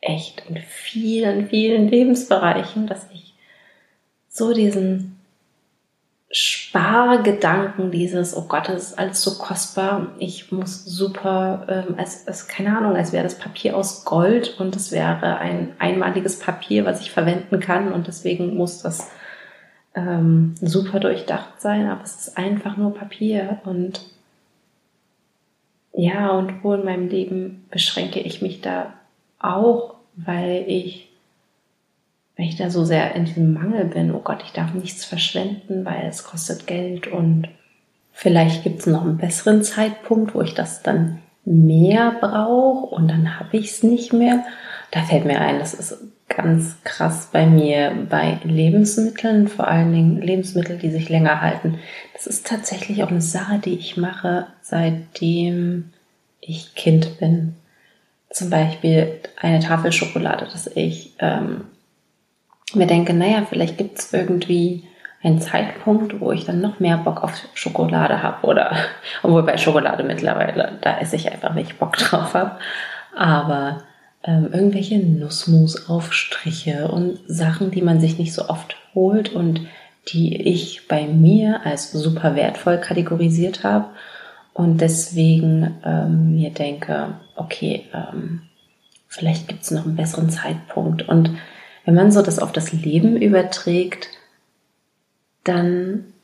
echt 0.00 0.44
in 0.48 0.58
vielen, 0.58 1.48
vielen 1.48 1.88
Lebensbereichen, 1.88 2.86
dass 2.86 3.08
ich 3.12 3.34
so 4.28 4.52
diesen 4.52 5.13
Spargedanken, 6.36 7.92
dieses, 7.92 8.36
oh 8.36 8.46
Gott, 8.48 8.68
das 8.68 8.90
ist 8.90 8.98
alles 8.98 9.22
so 9.22 9.38
kostbar, 9.38 10.08
ich 10.18 10.50
muss 10.50 10.84
super, 10.84 11.64
ähm, 11.68 11.94
als, 11.96 12.26
als, 12.26 12.48
keine 12.48 12.76
Ahnung, 12.76 12.96
als 12.96 13.12
wäre 13.12 13.22
das 13.22 13.38
Papier 13.38 13.76
aus 13.76 14.04
Gold 14.04 14.58
und 14.58 14.74
es 14.74 14.90
wäre 14.90 15.38
ein 15.38 15.74
einmaliges 15.78 16.40
Papier, 16.40 16.84
was 16.84 17.00
ich 17.02 17.12
verwenden 17.12 17.60
kann 17.60 17.92
und 17.92 18.08
deswegen 18.08 18.56
muss 18.56 18.82
das 18.82 19.12
ähm, 19.94 20.56
super 20.60 20.98
durchdacht 20.98 21.60
sein, 21.60 21.88
aber 21.88 22.02
es 22.02 22.26
ist 22.26 22.36
einfach 22.36 22.76
nur 22.76 22.92
Papier 22.94 23.60
und 23.64 24.00
ja, 25.92 26.32
und 26.32 26.64
wo 26.64 26.74
in 26.74 26.84
meinem 26.84 27.06
Leben 27.06 27.64
beschränke 27.70 28.18
ich 28.18 28.42
mich 28.42 28.60
da 28.60 28.94
auch, 29.38 29.94
weil 30.16 30.64
ich 30.66 31.13
wenn 32.36 32.46
ich 32.46 32.56
da 32.56 32.70
so 32.70 32.84
sehr 32.84 33.14
in 33.14 33.24
diesem 33.24 33.52
Mangel 33.52 33.84
bin, 33.86 34.12
oh 34.12 34.20
Gott, 34.20 34.42
ich 34.44 34.52
darf 34.52 34.74
nichts 34.74 35.04
verschwenden, 35.04 35.84
weil 35.84 36.06
es 36.06 36.24
kostet 36.24 36.66
Geld 36.66 37.06
und 37.06 37.48
vielleicht 38.12 38.64
gibt 38.64 38.80
es 38.80 38.86
noch 38.86 39.02
einen 39.02 39.18
besseren 39.18 39.62
Zeitpunkt, 39.62 40.34
wo 40.34 40.40
ich 40.40 40.54
das 40.54 40.82
dann 40.82 41.20
mehr 41.44 42.16
brauche 42.20 42.94
und 42.94 43.08
dann 43.08 43.38
habe 43.38 43.56
ich 43.56 43.66
es 43.66 43.82
nicht 43.82 44.12
mehr. 44.12 44.44
Da 44.90 45.02
fällt 45.02 45.26
mir 45.26 45.40
ein, 45.40 45.58
das 45.58 45.74
ist 45.74 45.98
ganz 46.28 46.76
krass 46.82 47.28
bei 47.32 47.46
mir 47.46 47.92
bei 48.08 48.38
Lebensmitteln, 48.44 49.46
vor 49.46 49.68
allen 49.68 49.92
Dingen 49.92 50.22
Lebensmittel, 50.22 50.78
die 50.78 50.90
sich 50.90 51.08
länger 51.08 51.40
halten. 51.40 51.78
Das 52.14 52.26
ist 52.26 52.46
tatsächlich 52.46 53.04
auch 53.04 53.10
eine 53.10 53.20
Sache, 53.20 53.58
die 53.58 53.74
ich 53.74 53.96
mache, 53.96 54.46
seitdem 54.62 55.90
ich 56.40 56.74
Kind 56.74 57.18
bin. 57.18 57.54
Zum 58.30 58.50
Beispiel 58.50 59.20
eine 59.36 59.60
Tafel 59.60 59.92
Schokolade, 59.92 60.46
dass 60.46 60.66
ich 60.66 61.12
ähm, 61.20 61.66
mir 62.72 62.86
denke, 62.86 63.12
naja, 63.12 63.46
vielleicht 63.48 63.78
gibt 63.78 63.98
es 63.98 64.12
irgendwie 64.12 64.84
einen 65.22 65.40
Zeitpunkt, 65.40 66.20
wo 66.20 66.32
ich 66.32 66.44
dann 66.44 66.60
noch 66.60 66.80
mehr 66.80 66.98
Bock 66.98 67.22
auf 67.22 67.32
Schokolade 67.54 68.22
habe 68.22 68.46
oder 68.46 68.76
obwohl 69.22 69.42
bei 69.42 69.56
Schokolade 69.56 70.04
mittlerweile, 70.04 70.78
da 70.82 70.98
esse 70.98 71.16
ich 71.16 71.30
einfach, 71.30 71.54
wenn 71.54 71.64
ich 71.64 71.78
Bock 71.78 71.96
drauf 71.96 72.34
habe. 72.34 72.58
Aber 73.16 73.82
ähm, 74.24 74.50
irgendwelche 74.52 74.98
Nussmusaufstriche 74.98 76.88
und 76.88 77.18
Sachen, 77.26 77.70
die 77.70 77.82
man 77.82 78.00
sich 78.00 78.18
nicht 78.18 78.34
so 78.34 78.48
oft 78.48 78.76
holt 78.94 79.32
und 79.32 79.66
die 80.08 80.36
ich 80.42 80.86
bei 80.88 81.06
mir 81.06 81.60
als 81.64 81.92
super 81.92 82.36
wertvoll 82.36 82.78
kategorisiert 82.78 83.64
habe 83.64 83.86
und 84.52 84.80
deswegen 84.80 85.78
ähm, 85.84 86.36
mir 86.36 86.50
denke, 86.50 87.14
okay, 87.36 87.86
ähm, 87.92 88.42
vielleicht 89.08 89.48
gibt 89.48 89.62
es 89.62 89.70
noch 89.70 89.84
einen 89.84 89.96
besseren 89.96 90.30
Zeitpunkt 90.30 91.08
und 91.08 91.30
wenn 91.84 91.94
man 91.94 92.12
so 92.12 92.22
das 92.22 92.38
auf 92.38 92.52
das 92.52 92.72
Leben 92.72 93.16
überträgt, 93.16 94.08
dann 95.44 96.14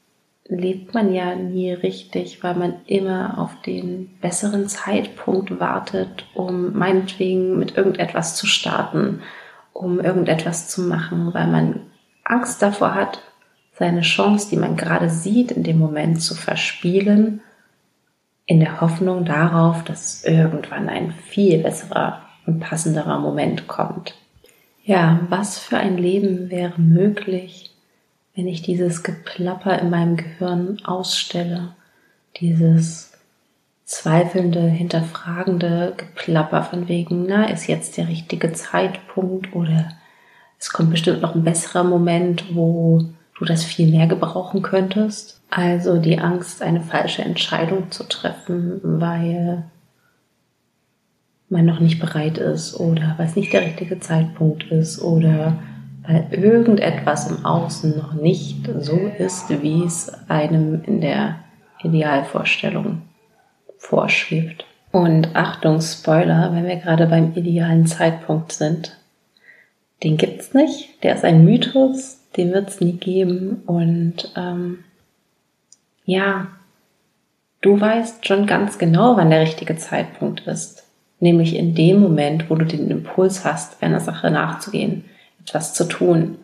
lebt 0.48 0.94
man 0.94 1.12
ja 1.12 1.36
nie 1.36 1.72
richtig, 1.72 2.42
weil 2.42 2.54
man 2.54 2.74
immer 2.86 3.38
auf 3.38 3.60
den 3.62 4.18
besseren 4.20 4.68
Zeitpunkt 4.68 5.60
wartet, 5.60 6.26
um 6.34 6.76
meinetwegen 6.76 7.58
mit 7.58 7.76
irgendetwas 7.76 8.36
zu 8.36 8.46
starten, 8.46 9.20
um 9.72 10.00
irgendetwas 10.00 10.68
zu 10.68 10.82
machen, 10.82 11.32
weil 11.32 11.46
man 11.46 11.80
Angst 12.24 12.62
davor 12.62 12.94
hat, 12.94 13.22
seine 13.72 14.02
Chance, 14.02 14.48
die 14.50 14.56
man 14.56 14.76
gerade 14.76 15.08
sieht, 15.08 15.52
in 15.52 15.62
dem 15.62 15.78
Moment 15.78 16.20
zu 16.20 16.34
verspielen, 16.34 17.40
in 18.44 18.60
der 18.60 18.80
Hoffnung 18.80 19.24
darauf, 19.24 19.84
dass 19.84 20.24
irgendwann 20.24 20.88
ein 20.88 21.12
viel 21.12 21.62
besserer 21.62 22.22
und 22.46 22.60
passenderer 22.60 23.20
Moment 23.20 23.68
kommt. 23.68 24.14
Ja, 24.90 25.20
was 25.28 25.56
für 25.56 25.76
ein 25.76 25.98
Leben 25.98 26.50
wäre 26.50 26.80
möglich, 26.80 27.70
wenn 28.34 28.48
ich 28.48 28.60
dieses 28.60 29.04
Geplapper 29.04 29.78
in 29.78 29.88
meinem 29.88 30.16
Gehirn 30.16 30.80
ausstelle, 30.84 31.76
dieses 32.40 33.12
zweifelnde, 33.84 34.62
hinterfragende 34.62 35.94
Geplapper 35.96 36.64
von 36.64 36.88
wegen, 36.88 37.24
na, 37.28 37.44
ist 37.44 37.68
jetzt 37.68 37.98
der 37.98 38.08
richtige 38.08 38.52
Zeitpunkt 38.52 39.54
oder 39.54 39.92
es 40.58 40.72
kommt 40.72 40.90
bestimmt 40.90 41.22
noch 41.22 41.36
ein 41.36 41.44
besserer 41.44 41.84
Moment, 41.84 42.56
wo 42.56 43.04
du 43.38 43.44
das 43.44 43.62
viel 43.62 43.92
mehr 43.92 44.08
gebrauchen 44.08 44.60
könntest. 44.60 45.40
Also 45.50 45.98
die 45.98 46.18
Angst, 46.18 46.62
eine 46.62 46.80
falsche 46.80 47.22
Entscheidung 47.22 47.92
zu 47.92 48.08
treffen, 48.08 48.80
weil 48.82 49.62
man 51.50 51.66
noch 51.66 51.80
nicht 51.80 52.00
bereit 52.00 52.38
ist 52.38 52.78
oder 52.78 53.14
weil 53.18 53.26
es 53.26 53.36
nicht 53.36 53.52
der 53.52 53.62
richtige 53.62 54.00
Zeitpunkt 54.00 54.64
ist 54.70 55.02
oder 55.02 55.58
weil 56.06 56.26
irgendetwas 56.30 57.30
im 57.30 57.44
Außen 57.44 57.96
noch 57.96 58.14
nicht 58.14 58.68
so 58.78 58.96
ist, 59.18 59.50
wie 59.62 59.84
es 59.84 60.12
einem 60.28 60.82
in 60.84 61.00
der 61.00 61.40
Idealvorstellung 61.82 63.02
vorschwebt. 63.78 64.64
Und 64.92 65.34
Achtung, 65.34 65.80
Spoiler, 65.80 66.52
wenn 66.54 66.66
wir 66.66 66.76
gerade 66.76 67.06
beim 67.06 67.32
idealen 67.34 67.86
Zeitpunkt 67.86 68.52
sind. 68.52 68.96
den 70.02 70.16
gibt's 70.16 70.54
nicht. 70.54 71.02
Der 71.02 71.14
ist 71.14 71.24
ein 71.24 71.44
Mythos, 71.44 72.20
den 72.36 72.52
wird's 72.52 72.80
nie 72.80 72.94
geben. 72.94 73.62
Und 73.66 74.32
ähm, 74.36 74.84
ja, 76.04 76.48
du 77.60 77.80
weißt 77.80 78.26
schon 78.26 78.46
ganz 78.46 78.78
genau, 78.78 79.16
wann 79.16 79.30
der 79.30 79.42
richtige 79.42 79.76
Zeitpunkt 79.76 80.46
ist. 80.46 80.89
Nämlich 81.20 81.54
in 81.54 81.74
dem 81.74 82.00
Moment, 82.00 82.48
wo 82.48 82.54
du 82.54 82.64
den 82.64 82.90
Impuls 82.90 83.44
hast, 83.44 83.82
einer 83.82 84.00
Sache 84.00 84.30
nachzugehen, 84.30 85.04
etwas 85.44 85.74
zu 85.74 85.84
tun. 85.84 86.38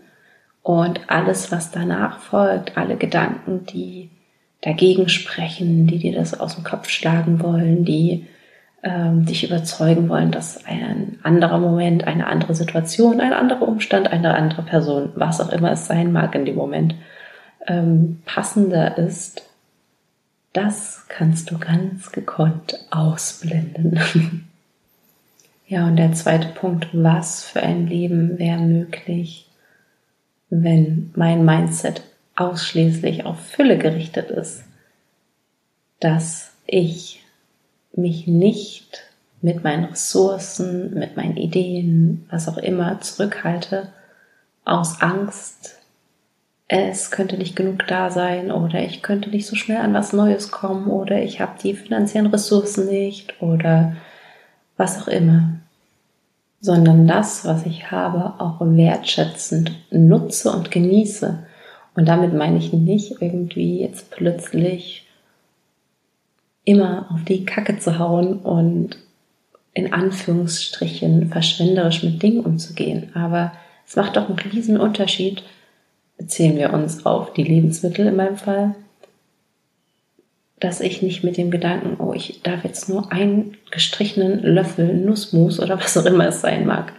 Und 0.62 1.00
alles, 1.08 1.50
was 1.50 1.70
danach 1.70 2.20
folgt, 2.20 2.76
alle 2.76 2.96
Gedanken, 2.96 3.64
die 3.66 4.10
dagegen 4.60 5.08
sprechen, 5.08 5.86
die 5.86 5.98
dir 5.98 6.14
das 6.14 6.38
aus 6.38 6.56
dem 6.56 6.64
Kopf 6.64 6.88
schlagen 6.88 7.40
wollen, 7.42 7.84
die 7.84 8.26
ähm, 8.82 9.24
dich 9.24 9.44
überzeugen 9.44 10.08
wollen, 10.08 10.30
dass 10.30 10.64
ein 10.66 11.18
anderer 11.22 11.58
Moment, 11.58 12.06
eine 12.06 12.26
andere 12.26 12.54
Situation, 12.54 13.20
ein 13.20 13.32
anderer 13.32 13.66
Umstand, 13.66 14.10
eine 14.10 14.34
andere 14.34 14.62
Person, 14.62 15.10
was 15.14 15.40
auch 15.40 15.50
immer 15.50 15.72
es 15.72 15.86
sein 15.86 16.12
mag 16.12 16.34
in 16.34 16.44
dem 16.44 16.56
Moment, 16.56 16.94
ähm, 17.66 18.20
passender 18.24 18.98
ist, 18.98 19.42
das 20.52 21.04
kannst 21.08 21.50
du 21.50 21.58
ganz 21.58 22.12
gekonnt 22.12 22.86
ausblenden. 22.90 24.00
ja, 25.66 25.86
und 25.86 25.96
der 25.96 26.12
zweite 26.12 26.48
Punkt, 26.48 26.88
was 26.92 27.44
für 27.44 27.62
ein 27.62 27.86
Leben 27.86 28.38
wäre 28.38 28.60
möglich, 28.60 29.48
wenn 30.48 31.10
mein 31.16 31.44
Mindset 31.44 32.02
ausschließlich 32.36 33.24
auf 33.24 33.40
Fülle 33.40 33.78
gerichtet 33.78 34.30
ist, 34.30 34.64
dass 35.98 36.52
ich 36.66 37.24
mich 37.94 38.26
nicht 38.26 39.02
mit 39.40 39.64
meinen 39.64 39.84
Ressourcen, 39.84 40.94
mit 40.94 41.16
meinen 41.16 41.36
Ideen, 41.36 42.26
was 42.30 42.48
auch 42.48 42.58
immer 42.58 43.00
zurückhalte, 43.00 43.88
aus 44.64 45.00
Angst, 45.00 45.78
es 46.68 47.10
könnte 47.12 47.38
nicht 47.38 47.54
genug 47.54 47.86
da 47.86 48.10
sein 48.10 48.50
oder 48.50 48.80
ich 48.80 49.02
könnte 49.02 49.30
nicht 49.30 49.46
so 49.46 49.54
schnell 49.54 49.78
an 49.78 49.94
was 49.94 50.12
Neues 50.12 50.50
kommen 50.50 50.88
oder 50.88 51.22
ich 51.22 51.40
habe 51.40 51.52
die 51.62 51.74
finanziellen 51.74 52.26
Ressourcen 52.26 52.88
nicht 52.88 53.40
oder 53.40 53.96
was 54.76 55.02
auch 55.02 55.08
immer, 55.08 55.60
sondern 56.60 57.06
das, 57.06 57.44
was 57.44 57.66
ich 57.66 57.90
habe, 57.90 58.34
auch 58.38 58.60
wertschätzend 58.60 59.72
nutze 59.90 60.50
und 60.50 60.70
genieße. 60.70 61.46
Und 61.94 62.06
damit 62.06 62.34
meine 62.34 62.58
ich 62.58 62.72
nicht 62.72 63.20
irgendwie 63.20 63.80
jetzt 63.80 64.10
plötzlich 64.10 65.06
immer 66.64 67.06
auf 67.10 67.24
die 67.24 67.44
Kacke 67.44 67.78
zu 67.78 67.98
hauen 67.98 68.38
und 68.40 68.98
in 69.72 69.92
Anführungsstrichen 69.92 71.28
verschwenderisch 71.28 72.02
mit 72.02 72.22
Dingen 72.22 72.40
umzugehen. 72.40 73.10
Aber 73.14 73.52
es 73.86 73.96
macht 73.96 74.16
doch 74.16 74.28
einen 74.28 74.38
riesen 74.38 74.78
Unterschied, 74.78 75.42
beziehen 76.18 76.56
wir 76.56 76.72
uns 76.72 77.06
auf 77.06 77.32
die 77.32 77.44
Lebensmittel 77.44 78.06
in 78.06 78.16
meinem 78.16 78.36
Fall, 78.36 78.74
dass 80.58 80.80
ich 80.80 81.02
nicht 81.02 81.22
mit 81.22 81.36
dem 81.36 81.50
Gedanken, 81.50 82.00
oh, 82.02 82.14
ich 82.14 82.42
darf 82.42 82.64
jetzt 82.64 82.88
nur 82.88 83.12
einen 83.12 83.56
gestrichenen 83.70 84.42
Löffel 84.42 84.94
Nussmus 84.94 85.60
oder 85.60 85.78
was 85.78 85.96
auch 85.98 86.06
immer 86.06 86.28
es 86.28 86.40
sein 86.40 86.66
mag, 86.66 86.92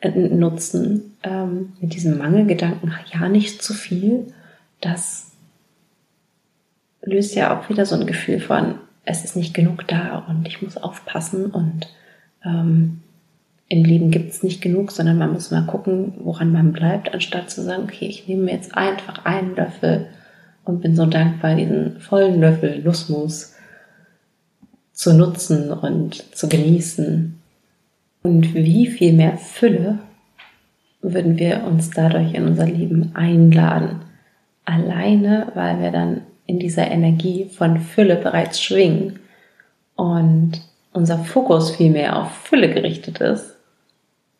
äh, 0.00 0.10
nutzen, 0.10 1.16
ähm, 1.22 1.72
mit 1.80 1.94
diesem 1.94 2.18
Mangelgedanken, 2.18 2.92
ja, 3.12 3.28
nicht 3.28 3.62
zu 3.62 3.72
viel, 3.72 4.32
das 4.80 5.32
löst 7.02 7.34
ja 7.34 7.58
auch 7.58 7.68
wieder 7.68 7.86
so 7.86 7.94
ein 7.94 8.06
Gefühl 8.06 8.40
von, 8.40 8.74
es 9.04 9.24
ist 9.24 9.36
nicht 9.36 9.54
genug 9.54 9.86
da 9.86 10.24
und 10.28 10.46
ich 10.46 10.60
muss 10.60 10.76
aufpassen 10.76 11.46
und 11.46 11.88
ähm, 12.44 13.00
im 13.68 13.84
Leben 13.84 14.10
gibt 14.10 14.30
es 14.30 14.42
nicht 14.42 14.60
genug, 14.60 14.90
sondern 14.90 15.18
man 15.18 15.32
muss 15.32 15.50
mal 15.50 15.66
gucken, 15.66 16.14
woran 16.18 16.52
man 16.52 16.72
bleibt, 16.72 17.12
anstatt 17.12 17.50
zu 17.50 17.62
sagen, 17.62 17.84
okay, 17.84 18.06
ich 18.06 18.26
nehme 18.26 18.44
mir 18.44 18.52
jetzt 18.52 18.74
einfach 18.74 19.24
einen 19.24 19.54
Löffel 19.56 20.06
und 20.68 20.82
bin 20.82 20.94
so 20.94 21.06
dankbar, 21.06 21.54
diesen 21.54 21.98
vollen 21.98 22.40
Löffel 22.40 22.82
Nussmus 22.82 23.54
zu 24.92 25.14
nutzen 25.14 25.72
und 25.72 26.36
zu 26.36 26.46
genießen. 26.46 27.40
Und 28.22 28.54
wie 28.54 28.86
viel 28.86 29.14
mehr 29.14 29.38
Fülle 29.38 29.98
würden 31.00 31.38
wir 31.38 31.64
uns 31.64 31.90
dadurch 31.90 32.34
in 32.34 32.44
unser 32.44 32.66
Leben 32.66 33.12
einladen. 33.14 34.02
Alleine, 34.66 35.50
weil 35.54 35.80
wir 35.80 35.90
dann 35.90 36.20
in 36.44 36.58
dieser 36.58 36.90
Energie 36.90 37.46
von 37.46 37.78
Fülle 37.78 38.16
bereits 38.16 38.60
schwingen 38.60 39.20
und 39.96 40.60
unser 40.92 41.18
Fokus 41.18 41.70
viel 41.76 41.90
mehr 41.90 42.18
auf 42.18 42.30
Fülle 42.30 42.68
gerichtet 42.68 43.20
ist, 43.20 43.54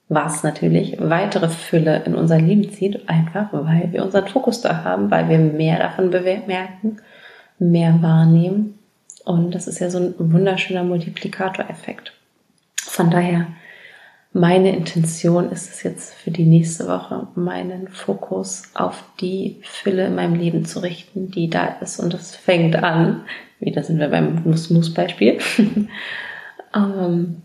was 0.09 0.43
natürlich 0.43 0.97
weitere 1.01 1.49
Fülle 1.49 2.03
in 2.05 2.15
unser 2.15 2.39
Leben 2.39 2.71
zieht, 2.73 3.09
einfach 3.09 3.49
weil 3.53 3.93
wir 3.93 4.05
unseren 4.05 4.27
Fokus 4.27 4.63
da 4.63 4.85
haben, 4.85 5.11
weil 5.11 5.29
wir 5.29 5.39
mehr 5.39 5.79
davon 5.79 6.11
bemerken, 6.11 6.99
mehr 7.59 8.01
wahrnehmen. 8.01 8.79
Und 9.25 9.55
das 9.55 9.67
ist 9.67 9.81
ja 9.81 9.91
so 9.91 9.99
ein 9.99 10.15
wunderschöner 10.19 10.85
Multiplikatoreffekt. 10.85 12.13
Von 12.81 13.11
daher 13.11 13.49
meine 14.33 14.75
Intention 14.75 15.51
ist 15.51 15.71
es 15.71 15.83
jetzt 15.83 16.15
für 16.15 16.31
die 16.31 16.45
nächste 16.45 16.87
Woche, 16.87 17.29
meinen 17.35 17.89
Fokus 17.89 18.71
auf 18.75 19.03
die 19.21 19.57
Fülle 19.63 20.07
in 20.07 20.15
meinem 20.15 20.35
Leben 20.35 20.65
zu 20.65 20.81
richten, 20.81 21.31
die 21.31 21.49
da 21.49 21.67
ist. 21.81 21.99
Und 21.99 22.15
das 22.15 22.37
fängt 22.37 22.77
an, 22.77 23.23
wieder 23.59 23.83
sind 23.83 23.99
wir 23.99 24.09
beim 24.09 24.43
Nussmus-Beispiel, 24.45 25.39
ähm, 26.75 27.43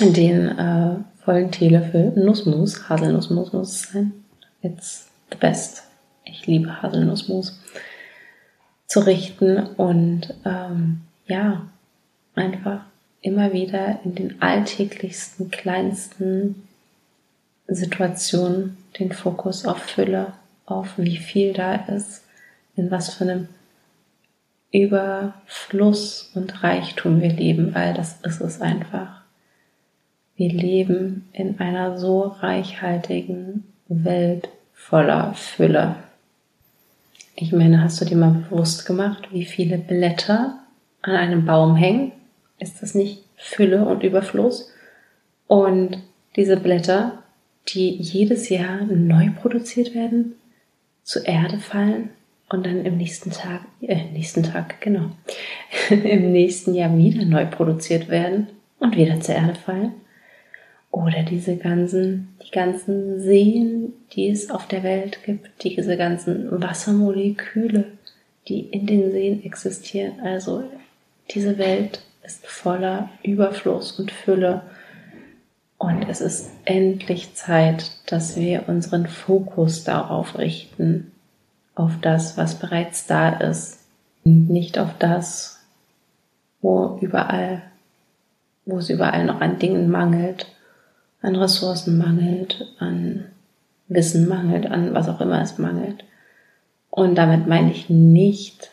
den 0.00 0.48
äh, 0.58 0.96
vollen 1.24 1.50
Teelöffel 1.50 2.12
Nussmus, 2.16 2.88
Haselnussmus 2.88 3.52
muss 3.52 3.70
es 3.70 3.92
sein. 3.92 4.12
It's 4.62 5.08
the 5.30 5.38
best. 5.38 5.84
Ich 6.24 6.46
liebe 6.46 6.82
Haselnussmus 6.82 7.60
zu 8.86 9.00
richten 9.00 9.58
und 9.58 10.34
ähm, 10.44 11.00
ja, 11.26 11.66
einfach 12.34 12.82
immer 13.20 13.52
wieder 13.52 14.00
in 14.04 14.14
den 14.14 14.42
alltäglichsten, 14.42 15.50
kleinsten 15.50 16.68
Situationen 17.68 18.76
den 18.98 19.12
Fokus 19.12 19.64
auf 19.64 19.78
Fülle, 19.78 20.32
auf 20.66 20.98
wie 20.98 21.16
viel 21.16 21.52
da 21.52 21.74
ist, 21.74 22.24
in 22.76 22.90
was 22.90 23.14
für 23.14 23.24
einem 23.24 23.48
Überfluss 24.72 26.30
und 26.34 26.62
Reichtum 26.62 27.20
wir 27.20 27.32
leben, 27.32 27.74
weil 27.74 27.94
das 27.94 28.20
ist 28.22 28.40
es 28.40 28.60
einfach. 28.60 29.21
Wir 30.36 30.52
leben 30.52 31.28
in 31.32 31.60
einer 31.60 31.98
so 31.98 32.22
reichhaltigen 32.22 33.64
Welt 33.88 34.48
voller 34.72 35.34
Fülle. 35.34 35.96
Ich 37.36 37.52
meine, 37.52 37.82
hast 37.82 38.00
du 38.00 38.04
dir 38.04 38.16
mal 38.16 38.44
bewusst 38.48 38.86
gemacht, 38.86 39.28
wie 39.30 39.44
viele 39.44 39.78
Blätter 39.78 40.58
an 41.02 41.16
einem 41.16 41.44
Baum 41.44 41.76
hängen? 41.76 42.12
Ist 42.58 42.82
das 42.82 42.94
nicht 42.94 43.24
Fülle 43.36 43.84
und 43.84 44.02
Überfluss? 44.02 44.70
Und 45.46 45.98
diese 46.36 46.56
Blätter, 46.56 47.22
die 47.68 47.90
jedes 47.90 48.48
Jahr 48.48 48.82
neu 48.84 49.30
produziert 49.40 49.94
werden, 49.94 50.34
zur 51.02 51.26
Erde 51.26 51.58
fallen 51.58 52.10
und 52.48 52.66
dann 52.66 52.84
im 52.84 52.96
nächsten 52.96 53.30
Tag, 53.30 53.62
äh, 53.80 54.04
nächsten 54.12 54.42
Tag, 54.42 54.80
genau, 54.80 55.10
im 55.90 56.32
nächsten 56.32 56.74
Jahr 56.74 56.96
wieder 56.96 57.24
neu 57.24 57.46
produziert 57.46 58.08
werden 58.08 58.48
und 58.78 58.96
wieder 58.96 59.20
zur 59.20 59.34
Erde 59.34 59.54
fallen. 59.54 59.92
Oder 60.92 61.22
diese 61.22 61.56
ganzen, 61.56 62.36
die 62.44 62.50
ganzen 62.50 63.22
Seen, 63.22 63.94
die 64.12 64.28
es 64.28 64.50
auf 64.50 64.68
der 64.68 64.82
Welt 64.82 65.24
gibt, 65.24 65.64
diese 65.64 65.96
ganzen 65.96 66.62
Wassermoleküle, 66.62 67.86
die 68.46 68.60
in 68.60 68.86
den 68.86 69.10
Seen 69.10 69.42
existieren. 69.42 70.20
Also 70.22 70.62
diese 71.30 71.56
Welt 71.56 72.02
ist 72.22 72.46
voller 72.46 73.08
Überfluss 73.22 73.98
und 73.98 74.10
Fülle. 74.12 74.62
Und 75.78 76.02
es 76.10 76.20
ist 76.20 76.50
endlich 76.66 77.34
Zeit, 77.34 77.90
dass 78.06 78.36
wir 78.36 78.68
unseren 78.68 79.06
Fokus 79.06 79.84
darauf 79.84 80.36
richten, 80.38 81.10
auf 81.74 81.92
das, 82.02 82.36
was 82.36 82.56
bereits 82.56 83.06
da 83.06 83.30
ist, 83.30 83.78
und 84.24 84.50
nicht 84.50 84.78
auf 84.78 84.90
das, 84.98 85.58
wo 86.60 86.98
überall, 87.00 87.62
wo 88.66 88.76
es 88.76 88.90
überall 88.90 89.24
noch 89.24 89.40
an 89.40 89.58
Dingen 89.58 89.90
mangelt, 89.90 90.46
an 91.22 91.36
Ressourcen 91.36 91.96
mangelt, 91.96 92.66
an 92.78 93.24
Wissen 93.88 94.28
mangelt, 94.28 94.66
an 94.66 94.94
was 94.94 95.08
auch 95.08 95.20
immer 95.20 95.40
es 95.40 95.58
mangelt. 95.58 96.04
Und 96.90 97.16
damit 97.16 97.46
meine 97.46 97.70
ich 97.70 97.88
nicht 97.88 98.72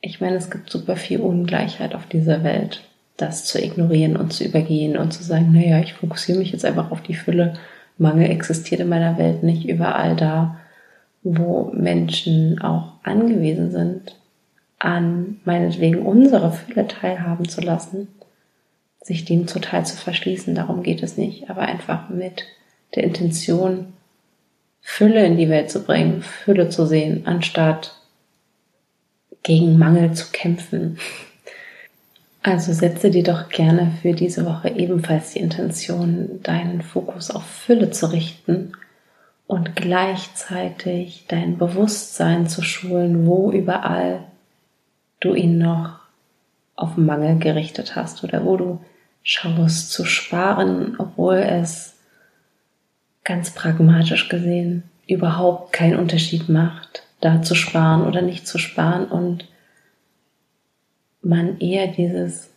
ich 0.00 0.20
meine, 0.20 0.36
es 0.36 0.50
gibt 0.50 0.70
super 0.70 0.96
viel 0.96 1.20
Ungleichheit 1.20 1.94
auf 1.94 2.06
dieser 2.06 2.42
Welt. 2.42 2.82
Das 3.16 3.44
zu 3.44 3.62
ignorieren 3.62 4.16
und 4.16 4.32
zu 4.32 4.44
übergehen 4.44 4.96
und 4.96 5.12
zu 5.12 5.22
sagen, 5.22 5.52
naja, 5.52 5.78
ich 5.80 5.92
fokussiere 5.92 6.38
mich 6.38 6.52
jetzt 6.52 6.64
einfach 6.64 6.90
auf 6.90 7.02
die 7.02 7.14
Fülle. 7.14 7.54
Mangel 7.98 8.30
existiert 8.30 8.80
in 8.80 8.88
meiner 8.88 9.18
Welt 9.18 9.42
nicht 9.42 9.68
überall 9.68 10.16
da, 10.16 10.56
wo 11.22 11.70
Menschen 11.74 12.62
auch 12.62 12.94
angewiesen 13.02 13.70
sind, 13.70 14.16
an 14.78 15.38
meinetwegen 15.44 16.06
unsere 16.06 16.50
Fülle 16.50 16.88
teilhaben 16.88 17.46
zu 17.46 17.60
lassen, 17.60 18.08
sich 19.02 19.24
dem 19.24 19.46
total 19.46 19.86
zu 19.86 19.96
verschließen. 19.96 20.54
Darum 20.54 20.82
geht 20.82 21.02
es 21.02 21.16
nicht, 21.16 21.50
aber 21.50 21.62
einfach 21.62 22.08
mit 22.08 22.44
der 22.94 23.04
Intention, 23.04 23.92
Fülle 24.82 25.24
in 25.24 25.36
die 25.36 25.48
Welt 25.48 25.70
zu 25.70 25.82
bringen, 25.82 26.22
Fülle 26.22 26.68
zu 26.70 26.86
sehen, 26.86 27.22
anstatt 27.26 27.96
gegen 29.42 29.78
Mangel 29.78 30.12
zu 30.12 30.26
kämpfen. 30.32 30.98
Also 32.42 32.72
setze 32.72 33.10
dir 33.10 33.22
doch 33.22 33.50
gerne 33.50 33.92
für 34.00 34.14
diese 34.14 34.46
Woche 34.46 34.70
ebenfalls 34.70 35.32
die 35.32 35.40
Intention, 35.40 36.40
deinen 36.42 36.80
Fokus 36.80 37.30
auf 37.30 37.44
Fülle 37.44 37.90
zu 37.90 38.10
richten 38.12 38.72
und 39.46 39.76
gleichzeitig 39.76 41.26
dein 41.28 41.58
Bewusstsein 41.58 42.48
zu 42.48 42.62
schulen, 42.62 43.26
wo 43.26 43.50
überall 43.50 44.24
du 45.20 45.34
ihn 45.34 45.58
noch 45.58 45.98
auf 46.76 46.96
Mangel 46.96 47.38
gerichtet 47.38 47.94
hast 47.94 48.24
oder 48.24 48.44
wo 48.44 48.56
du 48.56 48.80
schaust 49.22 49.92
zu 49.92 50.04
sparen, 50.04 50.96
obwohl 50.98 51.36
es 51.36 51.94
ganz 53.24 53.50
pragmatisch 53.50 54.28
gesehen 54.28 54.84
überhaupt 55.06 55.72
keinen 55.72 55.98
Unterschied 55.98 56.48
macht, 56.48 57.02
da 57.20 57.42
zu 57.42 57.54
sparen 57.54 58.06
oder 58.06 58.22
nicht 58.22 58.46
zu 58.46 58.58
sparen 58.58 59.06
und 59.06 59.46
man 61.22 61.58
eher 61.58 61.88
dieses 61.88 62.50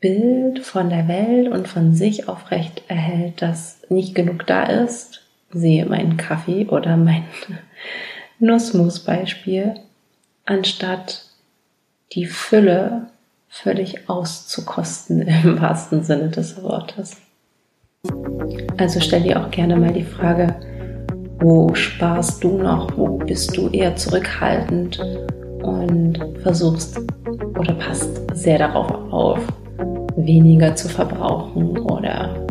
Bild 0.00 0.60
von 0.60 0.90
der 0.90 1.08
Welt 1.08 1.48
und 1.48 1.66
von 1.66 1.94
sich 1.94 2.28
aufrecht 2.28 2.82
erhält, 2.88 3.42
dass 3.42 3.82
nicht 3.88 4.14
genug 4.14 4.46
da 4.46 4.62
ist, 4.64 5.22
sehe 5.50 5.86
meinen 5.86 6.16
Kaffee 6.16 6.66
oder 6.66 6.96
mein 6.96 7.24
Nussmus-Beispiel, 8.38 9.74
anstatt 10.44 11.24
die 12.12 12.26
Fülle 12.26 13.10
völlig 13.48 14.08
auszukosten 14.08 15.22
im 15.44 15.60
wahrsten 15.60 16.02
Sinne 16.02 16.28
des 16.28 16.62
Wortes. 16.62 17.16
Also 18.76 19.00
stell 19.00 19.22
dir 19.22 19.40
auch 19.40 19.50
gerne 19.50 19.76
mal 19.76 19.92
die 19.92 20.04
Frage, 20.04 20.54
wo 21.40 21.74
sparst 21.74 22.42
du 22.44 22.58
noch, 22.58 22.96
wo 22.96 23.18
bist 23.18 23.56
du 23.56 23.68
eher 23.68 23.96
zurückhaltend 23.96 25.00
und 25.62 26.18
versuchst 26.42 27.00
oder 27.58 27.74
passt 27.74 28.08
sehr 28.34 28.58
darauf 28.58 28.90
auf, 29.12 29.40
weniger 30.16 30.74
zu 30.74 30.88
verbrauchen 30.88 31.78
oder 31.78 32.46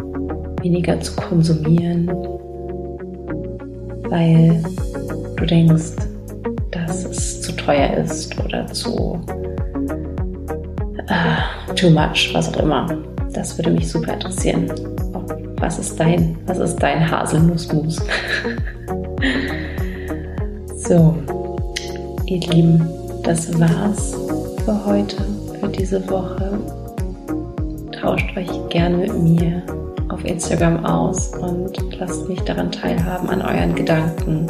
weniger 0.62 1.00
zu 1.00 1.16
konsumieren, 1.16 2.08
weil 4.10 4.64
du 5.36 5.46
denkst, 5.46 5.96
dass 6.72 7.06
es 7.06 7.42
zu 7.42 7.52
teuer 7.54 7.94
ist 7.98 8.38
oder 8.44 8.66
zu 8.68 9.22
uh, 11.10 11.74
too 11.76 11.90
much, 11.90 12.34
was 12.34 12.54
auch 12.54 12.60
immer. 12.62 12.88
Das 13.34 13.58
würde 13.58 13.72
mich 13.72 13.92
super 13.92 14.14
interessieren. 14.14 14.72
Was 15.60 15.80
ist 15.80 16.00
dein, 16.00 16.38
was 16.46 16.60
ist 16.60 16.78
dein 16.78 17.10
Haselnussmus? 17.10 17.98
so, 20.78 21.16
ihr 22.26 22.40
Lieben, 22.42 22.88
das 23.24 23.60
war's 23.60 24.16
für 24.64 24.86
heute, 24.86 25.18
für 25.60 25.68
diese 25.68 26.08
Woche. 26.10 26.60
Tauscht 28.00 28.38
euch 28.38 28.70
gerne 28.70 28.98
mit 28.98 29.18
mir 29.18 29.64
auf 30.10 30.24
Instagram 30.24 30.86
aus 30.86 31.30
und 31.36 31.76
lasst 32.00 32.30
mich 32.30 32.40
daran 32.42 32.72
teilhaben 32.72 33.30
an 33.30 33.42
euren 33.42 33.76
Gedanken, 33.76 34.48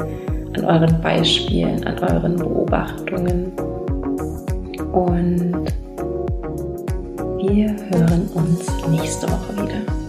an 0.56 0.66
euren 0.66 1.02
Beispielen, 1.02 1.84
an 1.86 2.00
euren 2.00 2.36
Beobachtungen. 2.36 3.54
Und 4.92 5.68
wir 7.50 7.70
hören 7.92 8.28
uns 8.34 8.66
nächste 8.90 9.28
Woche 9.30 9.54
wieder. 9.54 10.07